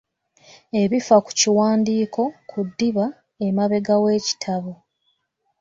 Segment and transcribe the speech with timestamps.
[0.81, 3.05] Ebifa ku kiwandiiko ku ddiba
[3.47, 4.71] emabega w’ekitabo.